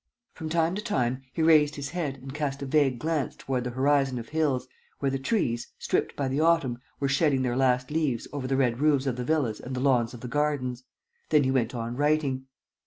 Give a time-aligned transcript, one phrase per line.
[0.33, 3.69] From time to time, he raised his head and cast a vague glance toward the
[3.69, 8.27] horizon of hills, where the trees, stripped by the autumn, were shedding their last leaves
[8.33, 10.85] over the red roofs of the villas and the lawns of the gardens.
[11.29, 12.47] Then he went on writing.